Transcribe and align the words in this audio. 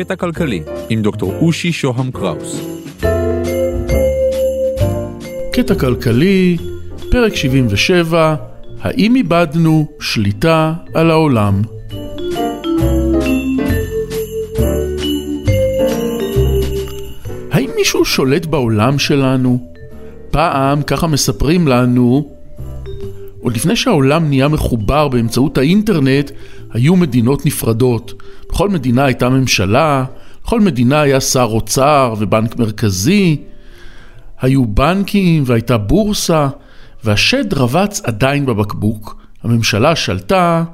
קטע 0.00 0.16
כלכלי 0.16 0.62
עם 0.88 1.02
דוקטור 1.02 1.32
אושי 1.40 1.72
שוהם 1.72 2.10
קראוס. 2.10 2.60
קטע 5.52 5.74
כלכלי, 5.74 6.56
פרק 7.10 7.34
77, 7.34 8.34
האם 8.80 9.16
איבדנו 9.16 9.88
שליטה 10.00 10.72
על 10.94 11.10
העולם? 11.10 11.62
האם 17.50 17.70
מישהו 17.76 18.04
שולט 18.04 18.46
בעולם 18.46 18.98
שלנו? 18.98 19.58
פעם, 20.30 20.82
ככה 20.82 21.06
מספרים 21.06 21.68
לנו, 21.68 22.30
עוד 23.40 23.56
לפני 23.56 23.76
שהעולם 23.76 24.28
נהיה 24.28 24.48
מחובר 24.48 25.08
באמצעות 25.08 25.58
האינטרנט, 25.58 26.30
היו 26.72 26.96
מדינות 26.96 27.46
נפרדות. 27.46 28.22
בכל 28.48 28.68
מדינה 28.68 29.04
הייתה 29.04 29.28
ממשלה, 29.28 30.04
בכל 30.44 30.60
מדינה 30.60 31.00
היה 31.00 31.20
שר 31.20 31.48
אוצר 31.50 32.14
ובנק 32.18 32.56
מרכזי, 32.56 33.36
היו 34.40 34.66
בנקים 34.66 35.42
והייתה 35.46 35.78
בורסה, 35.78 36.48
והשד 37.04 37.54
רבץ 37.54 38.00
עדיין 38.04 38.46
בבקבוק. 38.46 39.16
הממשלה 39.42 39.96
שלטה, 39.96 40.64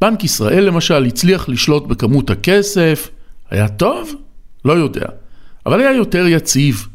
בנק 0.00 0.24
ישראל 0.24 0.64
למשל 0.64 1.04
הצליח 1.04 1.48
לשלוט 1.48 1.86
בכמות 1.86 2.30
הכסף, 2.30 3.10
היה 3.50 3.68
טוב? 3.68 4.10
לא 4.64 4.72
יודע, 4.72 5.06
אבל 5.66 5.80
היה 5.80 5.92
יותר 5.92 6.26
יציב. 6.26 6.86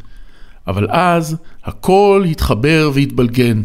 אבל 0.68 0.88
אז 0.90 1.38
הכל 1.64 2.24
התחבר 2.32 2.92
והתבלגן. 2.94 3.62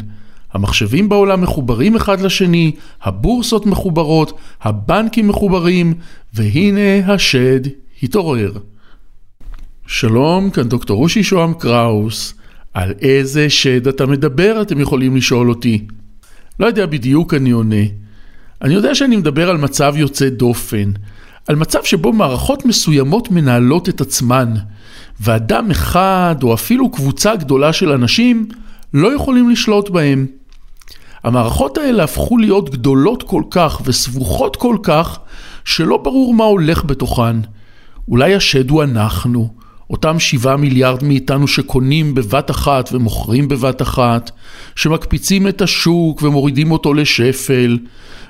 המחשבים 0.56 1.08
בעולם 1.08 1.40
מחוברים 1.40 1.96
אחד 1.96 2.20
לשני, 2.20 2.72
הבורסות 3.02 3.66
מחוברות, 3.66 4.38
הבנקים 4.62 5.28
מחוברים, 5.28 5.94
והנה 6.34 7.12
השד 7.12 7.60
התעורר. 8.02 8.52
שלום, 9.86 10.50
כאן 10.50 10.68
דוקטור 10.68 10.96
רושי 10.96 11.22
שוהם 11.22 11.54
קראוס. 11.54 12.34
על 12.74 12.92
איזה 13.02 13.50
שד 13.50 13.88
אתה 13.88 14.06
מדבר, 14.06 14.62
אתם 14.62 14.80
יכולים 14.80 15.16
לשאול 15.16 15.48
אותי. 15.48 15.86
לא 16.60 16.66
יודע 16.66 16.86
בדיוק, 16.86 17.34
אני 17.34 17.50
עונה. 17.50 17.84
אני 18.62 18.74
יודע 18.74 18.94
שאני 18.94 19.16
מדבר 19.16 19.50
על 19.50 19.56
מצב 19.56 19.94
יוצא 19.96 20.28
דופן, 20.28 20.92
על 21.48 21.56
מצב 21.56 21.84
שבו 21.84 22.12
מערכות 22.12 22.64
מסוימות 22.64 23.30
מנהלות 23.30 23.88
את 23.88 24.00
עצמן, 24.00 24.54
ואדם 25.20 25.70
אחד 25.70 26.36
או 26.42 26.54
אפילו 26.54 26.90
קבוצה 26.90 27.36
גדולה 27.36 27.72
של 27.72 27.92
אנשים 27.92 28.48
לא 28.94 29.14
יכולים 29.14 29.50
לשלוט 29.50 29.90
בהם. 29.90 30.26
המערכות 31.26 31.78
האלה 31.78 32.04
הפכו 32.04 32.38
להיות 32.38 32.70
גדולות 32.70 33.22
כל 33.22 33.42
כך 33.50 33.80
וסבוכות 33.84 34.56
כל 34.56 34.76
כך, 34.82 35.18
שלא 35.64 35.96
ברור 35.96 36.34
מה 36.34 36.44
הולך 36.44 36.84
בתוכן. 36.84 37.36
אולי 38.08 38.34
השד 38.34 38.70
הוא 38.70 38.82
אנחנו, 38.82 39.48
אותם 39.90 40.18
שבעה 40.18 40.56
מיליארד 40.56 41.04
מאיתנו 41.04 41.48
שקונים 41.48 42.14
בבת 42.14 42.50
אחת 42.50 42.88
ומוכרים 42.92 43.48
בבת 43.48 43.82
אחת, 43.82 44.30
שמקפיצים 44.76 45.48
את 45.48 45.62
השוק 45.62 46.22
ומורידים 46.22 46.72
אותו 46.72 46.94
לשפל, 46.94 47.78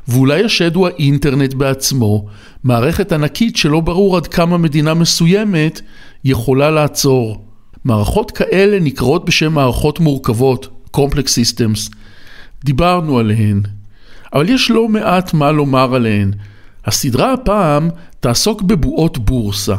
ואולי 0.08 0.44
השד 0.44 0.74
הוא 0.74 0.86
האינטרנט 0.86 1.54
בעצמו, 1.54 2.26
מערכת 2.64 3.12
ענקית 3.12 3.56
שלא 3.56 3.80
ברור 3.80 4.16
עד 4.16 4.26
כמה 4.26 4.58
מדינה 4.58 4.94
מסוימת 4.94 5.80
יכולה 6.24 6.70
לעצור. 6.70 7.44
מערכות 7.84 8.30
כאלה 8.30 8.80
נקראות 8.80 9.24
בשם 9.24 9.52
מערכות 9.52 10.00
מורכבות, 10.00 10.68
Complex 10.96 11.26
Systems. 11.26 11.95
דיברנו 12.66 13.18
עליהן, 13.18 13.62
אבל 14.32 14.48
יש 14.50 14.70
לא 14.70 14.88
מעט 14.88 15.34
מה 15.34 15.52
לומר 15.52 15.94
עליהן. 15.94 16.32
הסדרה 16.84 17.32
הפעם 17.32 17.88
תעסוק 18.20 18.62
בבועות 18.62 19.18
בורסה, 19.18 19.76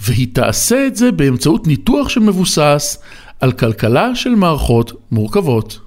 והיא 0.00 0.28
תעשה 0.32 0.86
את 0.86 0.96
זה 0.96 1.12
באמצעות 1.12 1.66
ניתוח 1.66 2.08
שמבוסס 2.08 2.98
על 3.40 3.52
כלכלה 3.52 4.14
של 4.14 4.30
מערכות 4.30 4.92
מורכבות. 5.10 5.80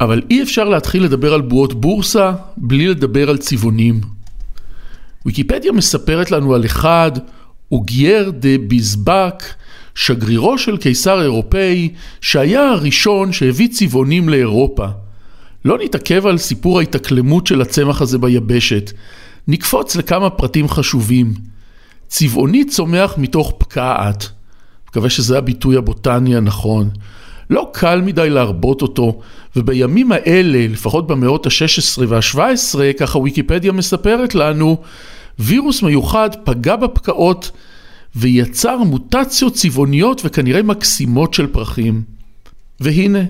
אבל 0.00 0.22
אי 0.30 0.42
אפשר 0.42 0.64
להתחיל 0.64 1.04
לדבר 1.04 1.34
על 1.34 1.40
בועות 1.40 1.80
בורסה 1.80 2.32
בלי 2.56 2.88
לדבר 2.88 3.30
על 3.30 3.36
צבעונים. 3.36 4.00
ויקיפדיה 5.26 5.72
מספרת 5.72 6.30
לנו 6.30 6.54
על 6.54 6.64
אחד, 6.64 7.12
אוגייר 7.72 8.30
דה 8.30 8.58
ביזבק, 8.68 9.44
שגרירו 9.94 10.58
של 10.58 10.76
קיסר 10.76 11.22
אירופאי, 11.22 11.88
שהיה 12.20 12.68
הראשון 12.68 13.32
שהביא 13.32 13.68
צבעונים 13.68 14.28
לאירופה. 14.28 14.86
לא 15.66 15.78
נתעכב 15.78 16.26
על 16.26 16.38
סיפור 16.38 16.78
ההתאקלמות 16.78 17.46
של 17.46 17.60
הצמח 17.62 18.02
הזה 18.02 18.18
ביבשת, 18.18 18.92
נקפוץ 19.48 19.96
לכמה 19.96 20.30
פרטים 20.30 20.68
חשובים. 20.68 21.34
צבעוני 22.08 22.64
צומח 22.64 23.14
מתוך 23.18 23.54
פקעת, 23.58 24.28
מקווה 24.88 25.10
שזה 25.10 25.38
הביטוי 25.38 25.76
הבוטני 25.76 26.36
הנכון. 26.36 26.90
לא 27.50 27.70
קל 27.72 28.00
מדי 28.00 28.30
להרבות 28.30 28.82
אותו, 28.82 29.20
ובימים 29.56 30.12
האלה, 30.12 30.66
לפחות 30.68 31.06
במאות 31.06 31.46
ה-16 31.46 32.02
וה-17, 32.08 32.78
ככה 32.98 33.18
ויקיפדיה 33.18 33.72
מספרת 33.72 34.34
לנו, 34.34 34.76
וירוס 35.38 35.82
מיוחד 35.82 36.30
פגע 36.44 36.76
בפקעות 36.76 37.50
ויצר 38.16 38.78
מוטציות 38.78 39.54
צבעוניות 39.54 40.22
וכנראה 40.24 40.62
מקסימות 40.62 41.34
של 41.34 41.46
פרחים. 41.46 42.02
והנה, 42.80 43.20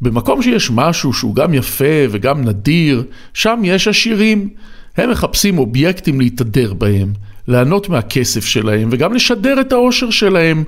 במקום 0.00 0.42
שיש 0.42 0.70
משהו 0.70 1.12
שהוא 1.12 1.34
גם 1.34 1.54
יפה 1.54 2.04
וגם 2.10 2.44
נדיר, 2.44 3.04
שם 3.34 3.60
יש 3.64 3.88
עשירים. 3.88 4.48
הם 4.96 5.10
מחפשים 5.10 5.58
אובייקטים 5.58 6.20
להתהדר 6.20 6.74
בהם, 6.74 7.12
ליהנות 7.48 7.88
מהכסף 7.88 8.44
שלהם 8.44 8.88
וגם 8.92 9.14
לשדר 9.14 9.60
את 9.60 9.72
העושר 9.72 10.10
שלהם. 10.10 10.64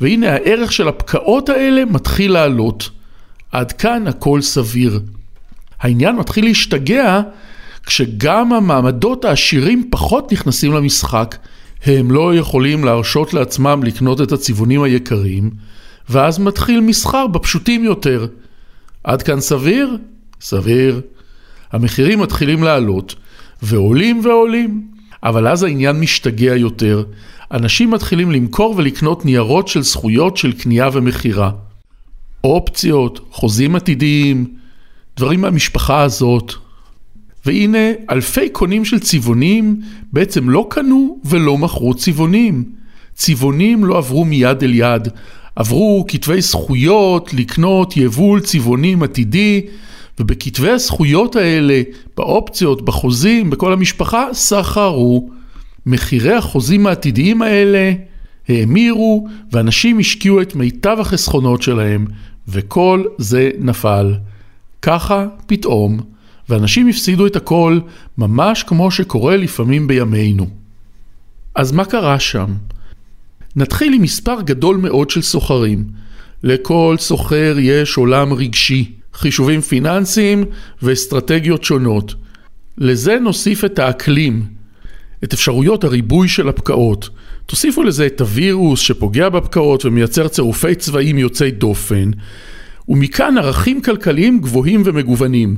והנה 0.00 0.32
הערך 0.32 0.72
של 0.72 0.88
הפקעות 0.88 1.48
האלה 1.48 1.84
מתחיל 1.84 2.32
לעלות. 2.32 2.90
עד 3.52 3.72
כאן 3.72 4.06
הכל 4.06 4.40
סביר. 4.40 5.00
העניין 5.80 6.16
מתחיל 6.16 6.44
להשתגע 6.44 7.20
כשגם 7.86 8.52
המעמדות 8.52 9.24
העשירים 9.24 9.88
פחות 9.90 10.32
נכנסים 10.32 10.72
למשחק, 10.72 11.36
הם 11.84 12.10
לא 12.10 12.34
יכולים 12.34 12.84
להרשות 12.84 13.34
לעצמם 13.34 13.80
לקנות 13.84 14.20
את 14.20 14.32
הצבעונים 14.32 14.82
היקרים, 14.82 15.50
ואז 16.08 16.38
מתחיל 16.38 16.80
מסחר 16.80 17.26
בפשוטים 17.26 17.84
יותר. 17.84 18.26
עד 19.04 19.22
כאן 19.22 19.40
סביר? 19.40 19.96
סביר. 20.40 21.00
המחירים 21.72 22.20
מתחילים 22.20 22.62
לעלות, 22.62 23.14
ועולים 23.62 24.20
ועולים. 24.24 24.86
אבל 25.22 25.48
אז 25.48 25.62
העניין 25.62 26.00
משתגע 26.00 26.56
יותר. 26.56 27.04
אנשים 27.52 27.90
מתחילים 27.90 28.30
למכור 28.30 28.74
ולקנות 28.76 29.24
ניירות 29.24 29.68
של 29.68 29.82
זכויות 29.82 30.36
של 30.36 30.52
קנייה 30.52 30.88
ומכירה. 30.92 31.50
אופציות, 32.44 33.20
חוזים 33.30 33.76
עתידיים, 33.76 34.54
דברים 35.16 35.40
מהמשפחה 35.40 36.02
הזאת. 36.02 36.52
והנה, 37.46 37.88
אלפי 38.10 38.48
קונים 38.48 38.84
של 38.84 38.98
צבעונים 38.98 39.80
בעצם 40.12 40.50
לא 40.50 40.66
קנו 40.70 41.18
ולא 41.24 41.58
מכרו 41.58 41.94
צבעונים. 41.94 42.64
צבעונים 43.14 43.84
לא 43.84 43.98
עברו 43.98 44.24
מיד 44.24 44.62
אל 44.62 44.74
יד, 44.74 45.08
עברו 45.56 46.04
כתבי 46.08 46.40
זכויות 46.40 47.34
לקנות 47.34 47.96
יבול 47.96 48.40
צבעונים 48.40 49.02
עתידי, 49.02 49.66
ובכתבי 50.20 50.70
הזכויות 50.70 51.36
האלה, 51.36 51.82
באופציות, 52.16 52.84
בחוזים, 52.84 53.50
בכל 53.50 53.72
המשפחה, 53.72 54.26
סחרו. 54.32 55.30
מחירי 55.86 56.34
החוזים 56.34 56.86
העתידיים 56.86 57.42
האלה 57.42 57.92
האמירו, 58.48 59.28
ואנשים 59.52 59.98
השקיעו 59.98 60.42
את 60.42 60.54
מיטב 60.54 60.96
החסכונות 61.00 61.62
שלהם, 61.62 62.06
וכל 62.48 63.04
זה 63.18 63.50
נפל. 63.58 64.14
ככה 64.82 65.26
פתאום, 65.46 66.00
ואנשים 66.48 66.88
הפסידו 66.88 67.26
את 67.26 67.36
הכל, 67.36 67.78
ממש 68.18 68.62
כמו 68.62 68.90
שקורה 68.90 69.36
לפעמים 69.36 69.86
בימינו. 69.86 70.46
אז 71.54 71.72
מה 71.72 71.84
קרה 71.84 72.20
שם? 72.20 72.54
נתחיל 73.56 73.92
עם 73.94 74.02
מספר 74.02 74.40
גדול 74.40 74.76
מאוד 74.76 75.10
של 75.10 75.22
סוחרים. 75.22 75.84
לכל 76.42 76.96
סוחר 76.98 77.56
יש 77.60 77.96
עולם 77.96 78.32
רגשי, 78.32 78.92
חישובים 79.14 79.60
פיננסיים 79.60 80.44
ואסטרטגיות 80.82 81.64
שונות. 81.64 82.14
לזה 82.78 83.18
נוסיף 83.18 83.64
את 83.64 83.78
האקלים, 83.78 84.46
את 85.24 85.32
אפשרויות 85.32 85.84
הריבוי 85.84 86.28
של 86.28 86.48
הפקעות. 86.48 87.08
תוסיפו 87.46 87.82
לזה 87.82 88.06
את 88.06 88.20
הווירוס 88.20 88.80
שפוגע 88.80 89.28
בפקעות 89.28 89.84
ומייצר 89.84 90.28
צירופי 90.28 90.74
צבעים 90.74 91.18
יוצאי 91.18 91.50
דופן, 91.50 92.10
ומכאן 92.88 93.38
ערכים 93.38 93.82
כלכליים 93.82 94.40
גבוהים 94.40 94.82
ומגוונים. 94.84 95.56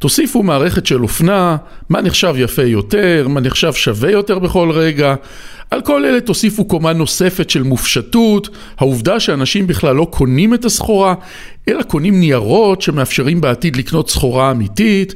תוסיפו 0.00 0.42
מערכת 0.42 0.86
של 0.86 1.02
אופנה, 1.02 1.56
מה 1.88 2.00
נחשב 2.00 2.34
יפה 2.36 2.62
יותר, 2.62 3.26
מה 3.28 3.40
נחשב 3.40 3.72
שווה 3.72 4.10
יותר 4.10 4.38
בכל 4.38 4.70
רגע. 4.70 5.14
על 5.70 5.80
כל 5.82 6.04
אלה 6.04 6.20
תוסיפו 6.20 6.64
קומה 6.64 6.92
נוספת 6.92 7.50
של 7.50 7.62
מופשטות, 7.62 8.48
העובדה 8.78 9.20
שאנשים 9.20 9.66
בכלל 9.66 9.96
לא 9.96 10.06
קונים 10.10 10.54
את 10.54 10.64
הסחורה, 10.64 11.14
אלא 11.68 11.82
קונים 11.82 12.20
ניירות 12.20 12.82
שמאפשרים 12.82 13.40
בעתיד 13.40 13.76
לקנות 13.76 14.10
סחורה 14.10 14.50
אמיתית. 14.50 15.14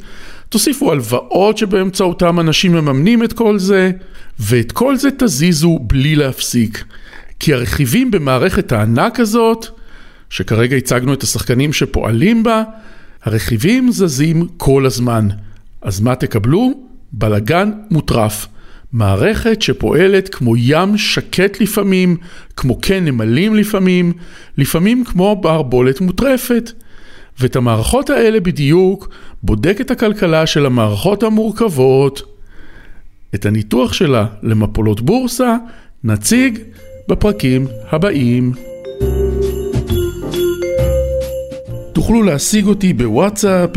תוסיפו 0.49 0.93
הלוואות 0.93 1.59
שבאמצעותם 1.59 2.41
אנשים 2.41 2.73
מממנים 2.73 3.25
את 3.25 3.33
כל 3.33 3.59
זה, 3.59 3.91
ואת 4.39 4.73
כל 4.73 4.97
זה 4.97 5.09
תזיזו 5.19 5.79
בלי 5.83 6.17
להפסיק. 6.17 6.85
כי 7.41 7.55
הרכיבים 7.55 8.11
במערכת 8.11 8.73
הענק 8.73 9.21
הזאת, 9.21 9.67
שכרגע 10.31 10.77
הצגנו 10.77 11.13
את 11.13 11.23
השחקנים 11.23 11.73
שפועלים 11.73 12.43
בה, 12.43 12.63
הרכיבים 13.25 13.93
זזים 13.93 14.47
כל 14.57 14.87
הזמן. 14.87 15.29
אז 15.83 16.01
מה 16.01 16.15
תקבלו? 16.15 16.73
בלגן 17.13 17.71
מוטרף. 17.91 18.47
מערכת 18.93 19.63
שפועלת 19.63 20.29
כמו 20.29 20.57
ים 20.57 20.97
שקט 20.99 21.61
לפעמים, 21.61 22.17
כמו 22.57 22.81
קן 22.81 23.05
נמלים 23.05 23.55
לפעמים, 23.55 24.13
לפעמים 24.59 25.05
כמו 25.05 25.37
בערבולת 25.37 26.01
מוטרפת. 26.01 26.73
ואת 27.41 27.57
המערכות 27.57 28.11
האלה 28.11 28.41
בדיוק 28.41 29.09
בודקת 29.43 29.91
הכלכלה 29.91 30.47
של 30.47 30.67
המערכות 30.67 31.23
המורכבות. 31.23 32.23
את 33.35 33.47
הניתוח 33.47 33.93
שלה 33.93 34.27
למפולות 34.43 35.01
בורסה 35.01 35.57
נציג 36.05 36.59
בפרקים 37.09 37.67
הבאים. 37.91 38.74
תוכלו 42.07 42.23
להשיג 42.23 42.67
אותי 42.67 42.93
בוואטסאפ 42.93 43.71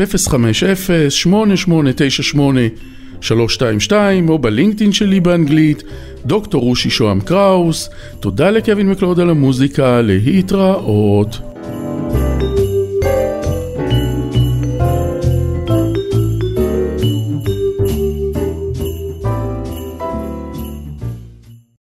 050-8898-322 3.19 3.93
או 4.29 4.39
בלינקדאין 4.39 4.91
שלי 4.91 5.19
באנגלית, 5.19 5.83
דוקטור 6.25 6.61
רושי 6.61 6.89
שוהם 6.89 7.21
קראוס. 7.21 7.89
תודה 8.19 8.49
לקווין 8.51 8.89
מקלוד 8.89 9.19
על 9.19 9.29
המוזיקה, 9.29 10.01
להתראות. 10.01 11.56